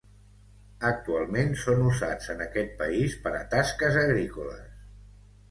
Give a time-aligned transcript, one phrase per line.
[0.87, 4.67] Actualment, són usats en aquest país per a tasques agrícoles.